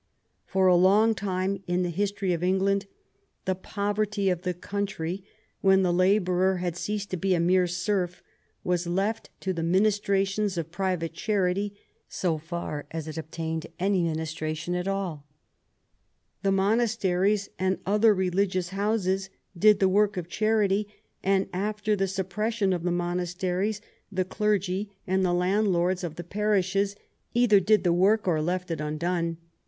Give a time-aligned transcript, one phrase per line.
[0.47, 2.87] For a long time in the history of England
[3.45, 5.23] the poverty of the country,
[5.59, 8.23] when the laborer had ceased to be a mere serf,
[8.63, 11.77] was left to the ministra tion of private charity,
[12.09, 15.27] so far as it obtained any minis tration at all.
[16.41, 20.87] The monasteries and other religious houses did the work of charity,
[21.21, 23.81] and after the suppres sion of the monasteries
[24.11, 26.95] the clergy and the landlords of 29 i THE REIGN OP QUEEN ANNE the parishes
[27.35, 29.37] either did the work or left it undone.